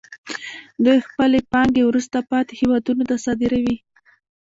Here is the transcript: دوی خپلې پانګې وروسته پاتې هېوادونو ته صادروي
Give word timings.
دوی 0.85 0.99
خپلې 1.07 1.39
پانګې 1.51 1.83
وروسته 1.85 2.17
پاتې 2.31 2.53
هېوادونو 2.61 3.03
ته 3.09 3.15
صادروي 3.25 3.75